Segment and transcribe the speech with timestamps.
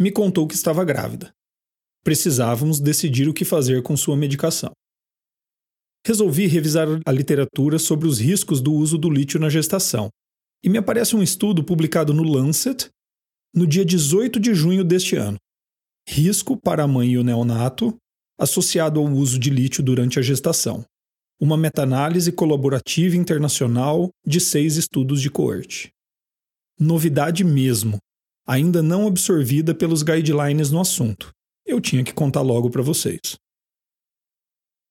[0.00, 1.30] me contou que estava grávida.
[2.02, 4.72] Precisávamos decidir o que fazer com sua medicação.
[6.06, 10.08] Resolvi revisar a literatura sobre os riscos do uso do lítio na gestação,
[10.64, 12.88] e me aparece um estudo publicado no Lancet
[13.54, 15.36] no dia 18 de junho deste ano.
[16.08, 17.94] Risco para a mãe e o neonato
[18.38, 20.82] associado ao uso de lítio durante a gestação.
[21.38, 25.90] Uma meta-análise colaborativa internacional de seis estudos de coorte.
[26.78, 27.98] Novidade mesmo,
[28.50, 31.30] ainda não absorvida pelos guidelines no assunto.
[31.64, 33.36] Eu tinha que contar logo para vocês.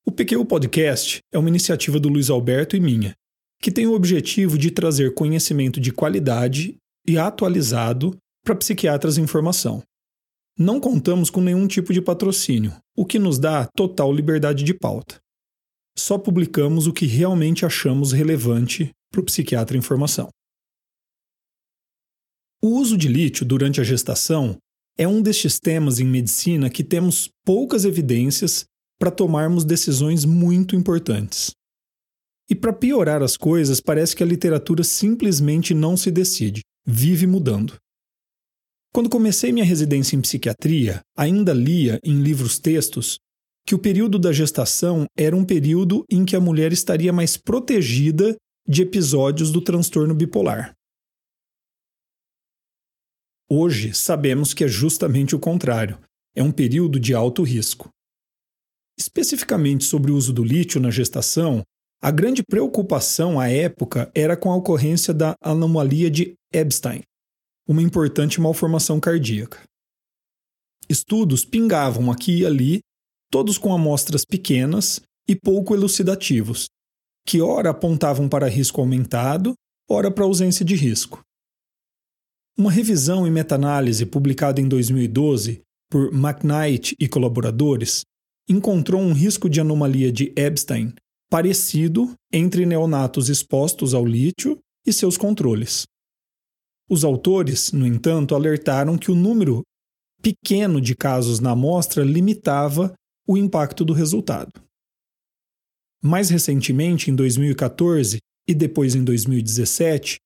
[0.06, 3.14] O PQ Podcast é uma iniciativa do Luiz Alberto e minha,
[3.62, 9.84] que tem o objetivo de trazer conhecimento de qualidade e atualizado para psiquiatras em formação.
[10.58, 15.20] Não contamos com nenhum tipo de patrocínio, o que nos dá total liberdade de pauta.
[15.98, 20.30] Só publicamos o que realmente achamos relevante para o psiquiatra em formação.
[22.62, 24.58] O uso de lítio durante a gestação
[24.98, 28.66] é um destes temas em medicina que temos poucas evidências
[29.00, 31.52] para tomarmos decisões muito importantes.
[32.50, 37.78] E para piorar as coisas, parece que a literatura simplesmente não se decide, vive mudando.
[38.94, 43.20] Quando comecei minha residência em psiquiatria, ainda lia em livros textos
[43.66, 48.36] que o período da gestação era um período em que a mulher estaria mais protegida
[48.68, 50.73] de episódios do transtorno bipolar.
[53.52, 55.97] Hoje sabemos que é justamente o contrário.
[56.36, 57.89] É um período de alto risco.
[58.95, 61.64] Especificamente sobre o uso do lítio na gestação,
[61.99, 67.02] a grande preocupação à época era com a ocorrência da anomalia de Epstein,
[67.67, 69.64] uma importante malformação cardíaca.
[70.88, 72.80] Estudos pingavam aqui e ali,
[73.32, 76.67] todos com amostras pequenas e pouco elucidativos,
[77.26, 79.55] que ora apontavam para risco aumentado,
[79.89, 81.21] ora para ausência de risco.
[82.59, 88.02] Uma revisão e meta-análise publicada em 2012 por McKnight e colaboradores
[88.49, 90.93] encontrou um risco de anomalia de Epstein
[91.30, 95.86] parecido entre neonatos expostos ao lítio e seus controles.
[96.89, 99.61] Os autores, no entanto, alertaram que o número
[100.21, 102.93] pequeno de casos na amostra limitava
[103.26, 104.52] o impacto do resultado.
[106.03, 110.17] Mais recentemente, em 2014 e depois em 2017,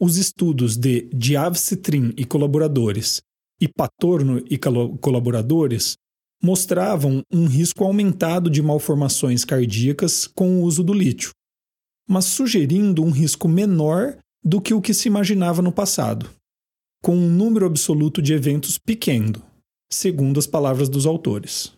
[0.00, 3.20] os estudos de Diavcitrin e colaboradores
[3.60, 5.94] e Patorno e colaboradores
[6.42, 11.32] mostravam um risco aumentado de malformações cardíacas com o uso do lítio,
[12.08, 16.30] mas sugerindo um risco menor do que o que se imaginava no passado,
[17.02, 19.42] com um número absoluto de eventos pequeno,
[19.92, 21.74] segundo as palavras dos autores.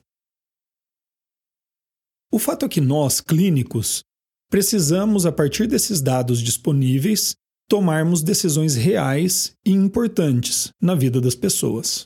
[2.31, 4.04] O fato é que nós, clínicos,
[4.49, 7.34] precisamos, a partir desses dados disponíveis,
[7.72, 12.05] tomarmos decisões reais e importantes na vida das pessoas.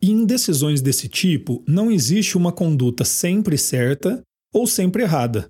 [0.00, 4.22] E em decisões desse tipo, não existe uma conduta sempre certa
[4.54, 5.48] ou sempre errada.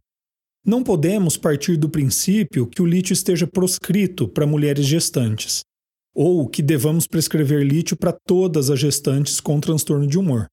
[0.64, 5.60] Não podemos partir do princípio que o lítio esteja proscrito para mulheres gestantes,
[6.14, 10.46] ou que devamos prescrever lítio para todas as gestantes com transtorno de humor.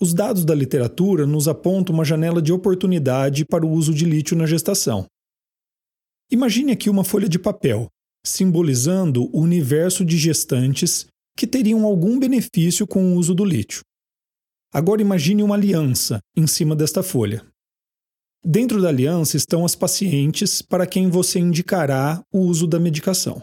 [0.00, 4.36] Os dados da literatura nos apontam uma janela de oportunidade para o uso de lítio
[4.36, 5.06] na gestação.
[6.28, 7.88] Imagine aqui uma folha de papel,
[8.24, 11.06] simbolizando o universo de gestantes
[11.36, 13.82] que teriam algum benefício com o uso do lítio.
[14.72, 17.46] Agora imagine uma aliança em cima desta folha.
[18.44, 23.42] Dentro da aliança estão as pacientes para quem você indicará o uso da medicação.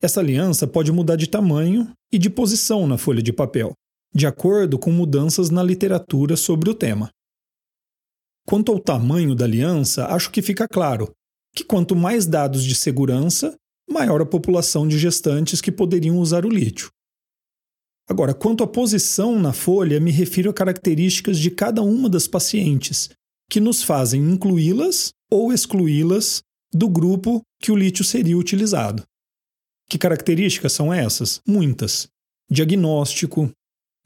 [0.00, 3.72] Essa aliança pode mudar de tamanho e de posição na folha de papel,
[4.14, 7.10] de acordo com mudanças na literatura sobre o tema.
[8.46, 11.12] Quanto ao tamanho da aliança, acho que fica claro
[11.54, 13.54] que quanto mais dados de segurança,
[13.88, 16.90] maior a população de gestantes que poderiam usar o lítio.
[18.08, 23.10] Agora, quanto à posição na folha, me refiro a características de cada uma das pacientes,
[23.48, 29.02] que nos fazem incluí-las ou excluí-las do grupo que o lítio seria utilizado.
[29.88, 31.40] Que características são essas?
[31.46, 32.08] Muitas.
[32.50, 33.50] Diagnóstico,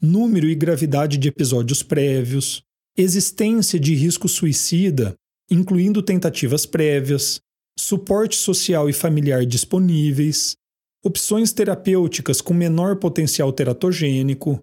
[0.01, 2.61] número e gravidade de episódios prévios,
[2.95, 5.15] existência de risco suicida
[5.49, 7.39] incluindo tentativas prévias,
[7.77, 10.55] suporte social e familiar disponíveis,
[11.03, 14.59] opções terapêuticas com menor potencial teratogênico,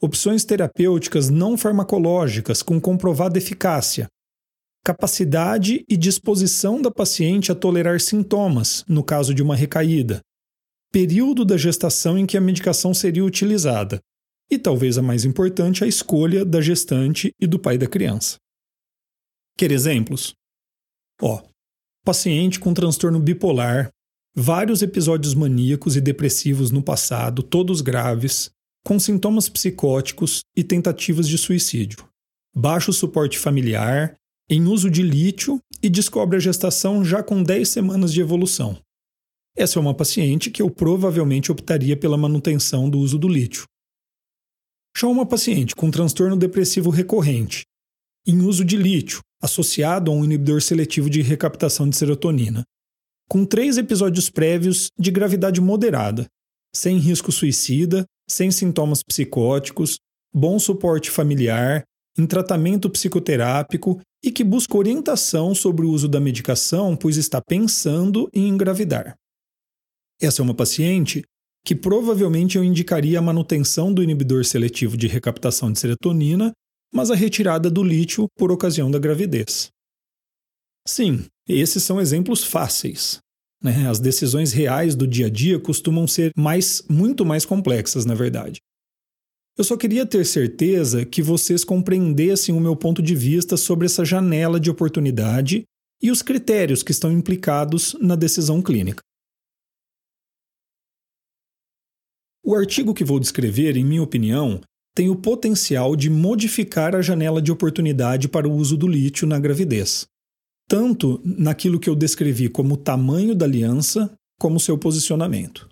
[0.00, 4.08] opções terapêuticas não farmacológicas com comprovada eficácia,
[4.84, 10.20] capacidade e disposição da paciente a tolerar sintomas, no caso de uma recaída,
[10.92, 14.00] período da gestação em que a medicação seria utilizada,
[14.50, 18.36] e talvez a mais importante, a escolha da gestante e do pai da criança.
[19.58, 20.34] Quer exemplos?
[21.18, 21.42] Ó,
[22.04, 23.88] paciente com transtorno bipolar,
[24.34, 28.50] vários episódios maníacos e depressivos no passado, todos graves,
[28.84, 32.06] com sintomas psicóticos e tentativas de suicídio.
[32.54, 34.14] Baixo suporte familiar,
[34.46, 38.78] em uso de lítio e descobre a gestação já com 10 semanas de evolução.
[39.56, 43.64] Essa é uma paciente que eu provavelmente optaria pela manutenção do uso do lítio.
[44.94, 47.64] Já uma paciente com transtorno depressivo recorrente,
[48.26, 52.64] em uso de lítio, associado a um inibidor seletivo de recaptação de serotonina,
[53.28, 56.26] com três episódios prévios de gravidade moderada,
[56.74, 59.98] sem risco suicida, sem sintomas psicóticos,
[60.32, 61.84] bom suporte familiar,
[62.18, 68.28] em tratamento psicoterápico e que busca orientação sobre o uso da medicação, pois está pensando
[68.32, 69.14] em engravidar.
[70.20, 71.22] Essa é uma paciente
[71.64, 76.52] que provavelmente eu indicaria a manutenção do inibidor seletivo de recaptação de serotonina,
[76.96, 79.68] mas a retirada do lítio por ocasião da gravidez.
[80.88, 83.18] Sim, esses são exemplos fáceis.
[83.62, 83.86] Né?
[83.86, 88.60] As decisões reais do dia a dia costumam ser mais, muito mais complexas, na verdade.
[89.58, 94.02] Eu só queria ter certeza que vocês compreendessem o meu ponto de vista sobre essa
[94.02, 95.64] janela de oportunidade
[96.02, 99.02] e os critérios que estão implicados na decisão clínica.
[102.42, 104.62] O artigo que vou descrever, em minha opinião,
[104.96, 109.38] tem o potencial de modificar a janela de oportunidade para o uso do lítio na
[109.38, 110.06] gravidez,
[110.66, 114.10] tanto naquilo que eu descrevi como o tamanho da aliança,
[114.40, 115.68] como seu posicionamento.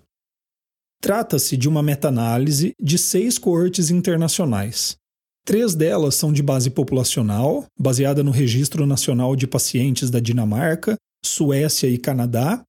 [1.01, 4.95] Trata-se de uma meta-análise de seis coortes internacionais.
[5.43, 11.87] Três delas são de base populacional, baseada no Registro Nacional de Pacientes da Dinamarca, Suécia
[11.87, 12.63] e Canadá,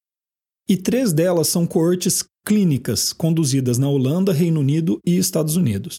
[0.67, 5.99] e três delas são coortes clínicas conduzidas na Holanda, Reino Unido e Estados Unidos.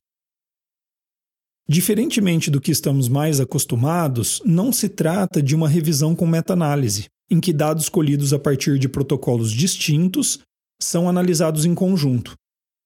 [1.70, 7.42] Diferentemente do que estamos mais acostumados, não se trata de uma revisão com meta-análise, em
[7.42, 10.40] que dados colhidos a partir de protocolos distintos
[10.82, 12.36] são analisados em conjunto.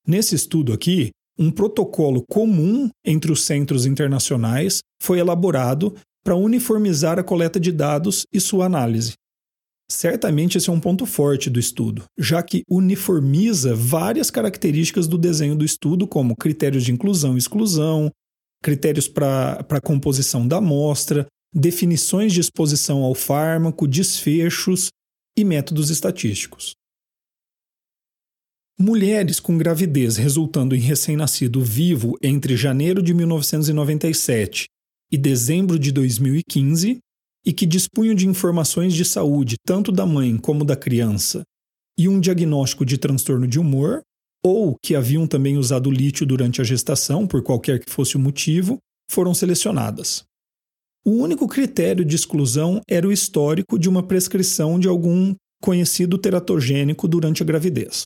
[0.08, 5.94] Nesse estudo aqui, um protocolo comum entre os centros internacionais foi elaborado
[6.24, 9.14] para uniformizar a coleta de dados e sua análise.
[9.92, 15.56] Certamente esse é um ponto forte do estudo, já que uniformiza várias características do desenho
[15.56, 18.10] do estudo, como critérios de inclusão e exclusão,
[18.62, 24.90] critérios para a composição da amostra, definições de exposição ao fármaco, desfechos
[25.38, 26.74] e métodos estatísticos.
[28.80, 34.66] Mulheres com gravidez resultando em recém-nascido vivo entre janeiro de 1997
[35.12, 36.98] e dezembro de 2015
[37.46, 41.44] e que dispunham de informações de saúde tanto da mãe como da criança
[41.98, 44.02] e um diagnóstico de transtorno de humor,
[44.44, 48.80] ou que haviam também usado lítio durante a gestação, por qualquer que fosse o motivo,
[49.10, 50.24] foram selecionadas.
[51.06, 57.08] O único critério de exclusão era o histórico de uma prescrição de algum conhecido teratogênico
[57.08, 58.04] durante a gravidez.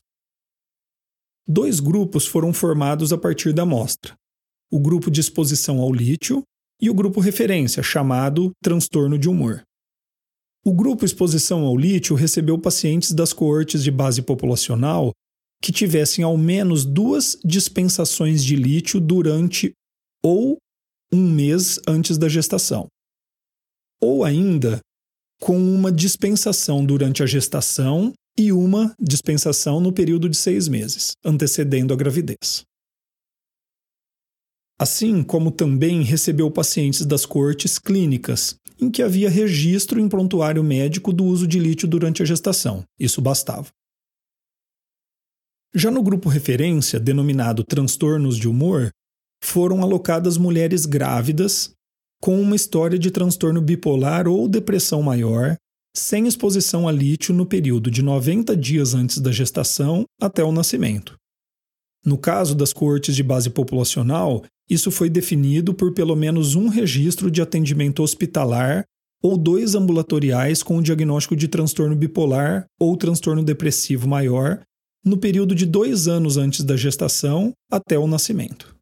[1.48, 4.14] Dois grupos foram formados a partir da amostra:
[4.70, 6.42] o grupo de exposição ao lítio
[6.80, 9.62] e o grupo referência, chamado transtorno de humor.
[10.64, 15.12] O grupo exposição ao lítio recebeu pacientes das coortes de base populacional
[15.66, 19.72] que tivessem ao menos duas dispensações de lítio durante
[20.24, 20.58] ou
[21.12, 22.86] um mês antes da gestação,
[24.00, 24.78] ou ainda
[25.40, 31.92] com uma dispensação durante a gestação e uma dispensação no período de seis meses, antecedendo
[31.92, 32.62] a gravidez
[34.78, 41.14] assim como também recebeu pacientes das cortes clínicas, em que havia registro em prontuário médico
[41.14, 42.84] do uso de lítio durante a gestação.
[43.00, 43.68] Isso bastava.
[45.78, 48.88] Já no grupo referência, denominado transtornos de humor,
[49.44, 51.70] foram alocadas mulheres grávidas
[52.18, 55.54] com uma história de transtorno bipolar ou depressão maior,
[55.94, 61.14] sem exposição a lítio no período de 90 dias antes da gestação até o nascimento.
[62.02, 67.30] No caso das cortes de base populacional, isso foi definido por pelo menos um registro
[67.30, 68.82] de atendimento hospitalar
[69.22, 74.62] ou dois ambulatoriais com o diagnóstico de transtorno bipolar ou transtorno depressivo maior
[75.06, 78.76] no período de dois anos antes da gestação até o nascimento.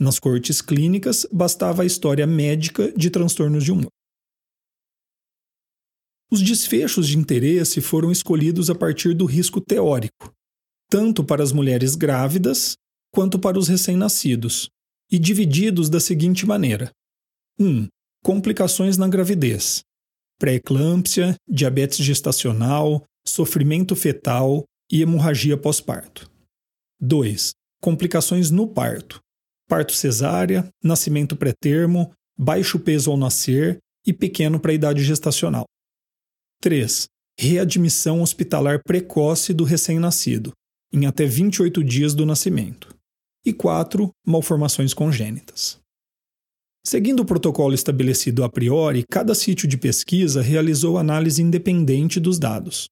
[0.00, 3.90] Nas cortes clínicas, bastava a história médica de transtornos de humor.
[6.32, 10.32] Os desfechos de interesse foram escolhidos a partir do risco teórico,
[10.90, 12.74] tanto para as mulheres grávidas
[13.12, 14.70] quanto para os recém-nascidos,
[15.12, 16.90] e divididos da seguinte maneira:
[17.60, 17.86] 1.
[18.24, 19.82] Complicações na gravidez,
[20.40, 26.30] pré-eclâmpsia, diabetes gestacional, sofrimento fetal e hemorragia pós-parto.
[27.00, 27.52] 2.
[27.80, 29.20] Complicações no parto,
[29.68, 35.64] parto cesárea, nascimento pré-termo, baixo peso ao nascer e pequeno para a idade gestacional.
[36.60, 37.06] 3.
[37.38, 40.52] Readmissão hospitalar precoce do recém-nascido,
[40.92, 42.94] em até 28 dias do nascimento.
[43.44, 44.10] E 4.
[44.26, 45.78] Malformações congênitas.
[46.86, 52.88] Seguindo o protocolo estabelecido a priori, cada sítio de pesquisa realizou análise independente dos dados.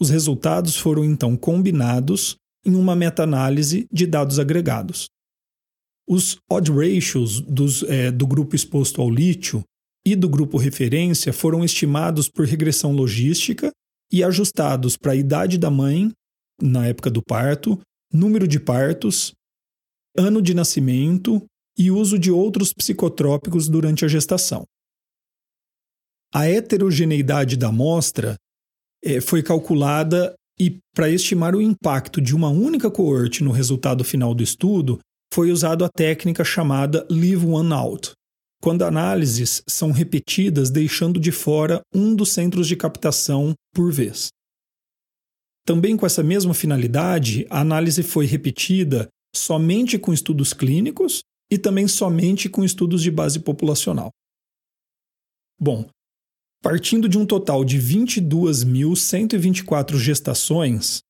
[0.00, 5.08] Os resultados foram então combinados em uma meta-análise de dados agregados.
[6.08, 9.62] Os odd ratios dos, é, do grupo exposto ao lítio
[10.04, 13.70] e do grupo referência foram estimados por regressão logística
[14.10, 16.10] e ajustados para a idade da mãe,
[16.60, 17.78] na época do parto,
[18.12, 19.32] número de partos,
[20.16, 21.44] ano de nascimento
[21.78, 24.64] e uso de outros psicotrópicos durante a gestação.
[26.32, 28.36] A heterogeneidade da amostra
[29.02, 34.34] é, foi calculada e, para estimar o impacto de uma única coorte no resultado final
[34.34, 34.98] do estudo,
[35.32, 38.12] foi usada a técnica chamada Leave One Out,
[38.60, 44.28] quando análises são repetidas deixando de fora um dos centros de captação por vez.
[45.64, 51.86] Também com essa mesma finalidade, a análise foi repetida somente com estudos clínicos e também
[51.88, 54.10] somente com estudos de base populacional.
[55.58, 55.88] Bom,
[56.62, 61.00] partindo de um total de 22.124 gestações,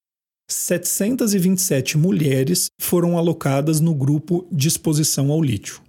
[0.49, 5.83] 727 mulheres foram alocadas no grupo de exposição ao lítio.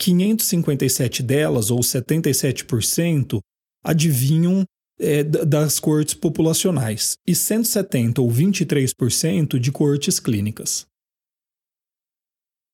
[0.00, 3.40] 557 delas, ou 77%,
[3.82, 4.64] adivinham
[4.98, 10.86] é, das cortes populacionais e 170 ou 23% de cortes clínicas.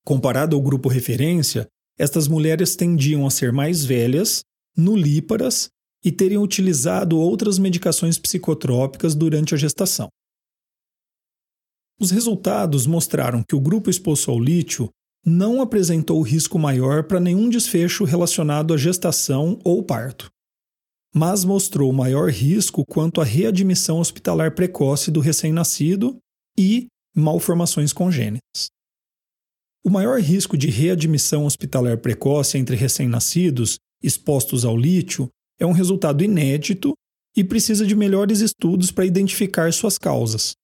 [0.05, 1.67] Comparado ao grupo referência,
[1.99, 4.45] estas mulheres tendiam a ser mais velhas,
[4.77, 5.71] nulíparas
[6.05, 10.09] e teriam utilizado outras medicações psicotrópicas durante a gestação.
[11.99, 14.91] Os resultados mostraram que o grupo exposto ao lítio
[15.25, 20.29] não apresentou risco maior para nenhum desfecho relacionado à gestação ou parto,
[21.15, 26.19] mas mostrou maior risco quanto à readmissão hospitalar precoce do recém-nascido
[26.59, 28.67] e malformações congênitas.
[29.83, 36.23] O maior risco de readmissão hospitalar precoce entre recém-nascidos expostos ao lítio é um resultado
[36.23, 36.95] inédito
[37.37, 40.55] e precisa de melhores estudos para identificar suas causas.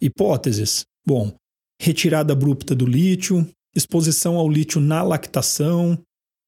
[0.00, 1.34] Hipóteses: bom,
[1.80, 5.98] retirada abrupta do lítio, exposição ao lítio na lactação,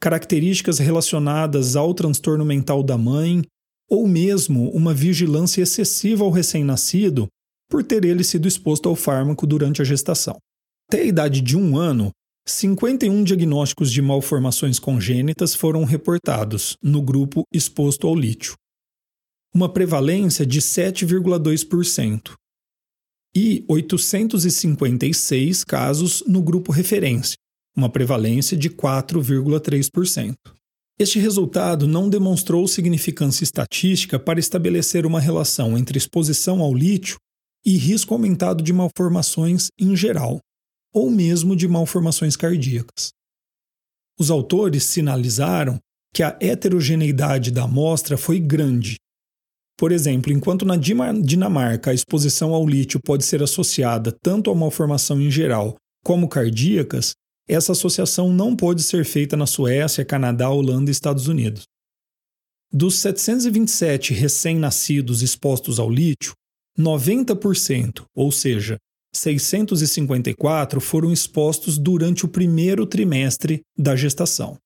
[0.01, 3.43] características relacionadas ao transtorno mental da mãe,
[3.89, 7.29] ou mesmo uma vigilância excessiva ao recém-nascido
[7.69, 10.37] por ter ele sido exposto ao fármaco durante a gestação.
[10.89, 12.11] Até a idade de um ano,
[12.49, 18.55] 51 diagnósticos de malformações congênitas foram reportados no grupo exposto ao lítio,
[19.53, 22.35] uma prevalência de 7,2%,
[23.35, 27.37] e 856 casos no grupo referência,
[27.77, 30.35] uma prevalência de 4,3%.
[30.99, 37.17] Este resultado não demonstrou significância estatística para estabelecer uma relação entre exposição ao lítio
[37.67, 40.41] e risco aumentado de malformações em geral,
[40.97, 43.11] ou mesmo de malformações cardíacas.
[44.19, 45.79] Os autores sinalizaram
[46.15, 48.97] que a heterogeneidade da amostra foi grande
[49.79, 55.21] por exemplo, enquanto na Dinamarca a exposição ao lítio pode ser associada tanto a malformação
[55.21, 57.13] em geral como cardíacas,
[57.47, 61.65] essa associação não pode ser feita na Suécia, Canadá, Holanda e Estados Unidos.
[62.73, 66.33] Dos 727 recém-nascidos expostos ao lítio,
[66.79, 68.79] 90%, ou seja,
[69.17, 74.57] 654 foram expostos durante o primeiro trimestre da gestação.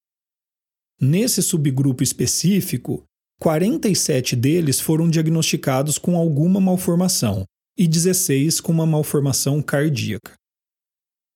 [1.01, 3.05] Nesse subgrupo específico,
[3.41, 7.45] 47 deles foram diagnosticados com alguma malformação
[7.79, 10.35] e 16 com uma malformação cardíaca.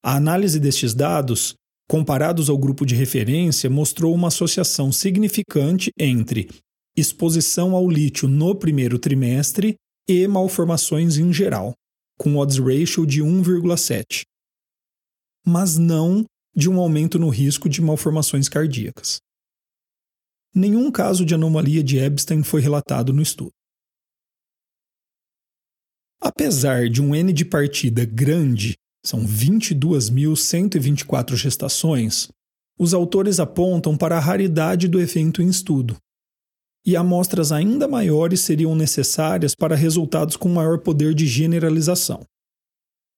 [0.04, 1.54] A análise destes dados,
[1.88, 6.50] comparados ao grupo de referência, mostrou uma associação significante entre
[6.94, 11.72] exposição ao lítio no primeiro trimestre e malformações em geral,
[12.18, 14.22] com odds ratio de 1,7,
[15.46, 19.18] mas não de um aumento no risco de malformações cardíacas.
[20.54, 23.50] Nenhum caso de anomalia de Epstein foi relatado no estudo.
[26.20, 32.28] Apesar de um N de partida grande, são 22.124 gestações,
[32.78, 35.96] os autores apontam para a raridade do evento em estudo.
[36.86, 42.20] E amostras ainda maiores seriam necessárias para resultados com maior poder de generalização.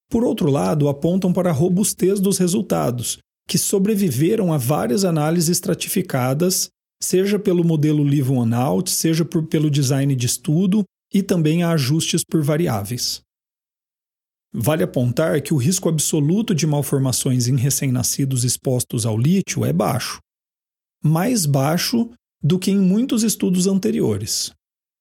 [0.08, 3.18] Por outro lado, apontam para a robustez dos resultados,
[3.49, 6.68] que sobreviveram a várias análises estratificadas,
[7.02, 11.70] seja pelo modelo Live One Out, seja por, pelo design de estudo e também a
[11.70, 13.20] ajustes por variáveis.
[14.52, 20.18] Vale apontar que o risco absoluto de malformações em recém-nascidos expostos ao lítio é baixo,
[21.04, 22.11] mais baixo
[22.42, 24.52] do que em muitos estudos anteriores.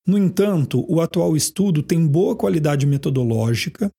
[0.07, 3.89] No entanto, o atual estudo tem boa qualidade metodológica,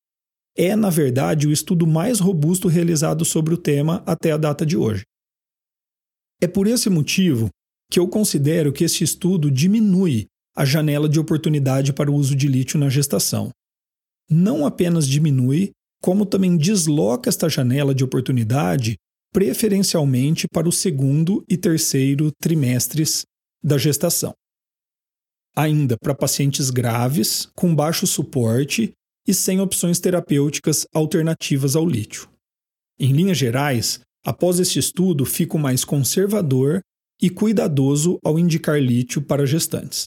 [0.57, 4.77] é, na verdade, o estudo mais robusto realizado sobre o tema até a data de
[4.77, 5.05] hoje.
[6.41, 7.51] É por esse motivo
[7.91, 10.27] que eu considero que este estudo diminui
[10.57, 13.51] a janela de oportunidade para o uso de lítio na gestação.
[14.31, 18.97] Não apenas diminui, como também desloca esta janela de oportunidade
[19.37, 23.27] preferencialmente para o segundo e terceiro trimestres
[23.63, 24.33] da gestação.
[25.55, 28.95] Ainda para pacientes graves, com baixo suporte
[29.29, 32.27] e sem opções terapêuticas alternativas ao lítio.
[32.99, 36.81] Em linhas gerais, após este estudo, fico mais conservador
[37.21, 40.05] e cuidadoso ao indicar lítio para gestantes.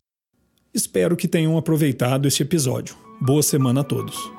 [0.73, 2.97] Espero que tenham aproveitado este episódio.
[3.21, 4.38] Boa semana a todos.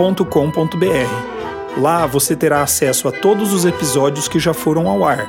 [0.00, 1.80] www.pqpodcast.com.br.
[1.80, 5.28] Lá você terá acesso a todos os episódios que já foram ao ar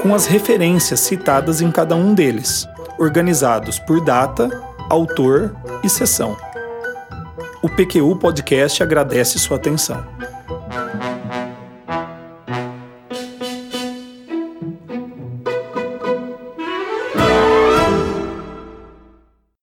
[0.00, 2.66] com as referências citadas em cada um deles,
[2.98, 4.48] organizados por data,
[4.88, 6.36] autor e sessão.
[7.62, 10.04] O PQU Podcast agradece sua atenção.